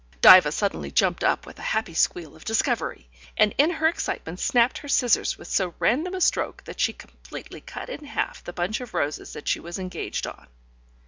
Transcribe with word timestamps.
Diva 0.19 0.51
suddenly 0.51 0.89
jumped 0.89 1.23
up 1.23 1.45
with 1.45 1.59
a 1.59 1.61
happy 1.61 1.93
squeal 1.93 2.35
of 2.35 2.43
discovery, 2.43 3.07
and 3.37 3.53
in 3.59 3.69
her 3.69 3.87
excitement 3.87 4.39
snapped 4.39 4.79
her 4.79 4.87
scissors 4.87 5.37
with 5.37 5.47
so 5.47 5.75
random 5.77 6.15
a 6.15 6.21
stroke 6.21 6.63
that 6.63 6.79
she 6.79 6.91
completely 6.91 7.61
cut 7.61 7.87
in 7.87 8.05
half 8.05 8.43
the 8.43 8.51
bunch 8.51 8.81
of 8.81 8.95
roses 8.95 9.33
that 9.33 9.47
she 9.47 9.59
was 9.59 9.77
engaged 9.77 10.25
on. 10.25 10.47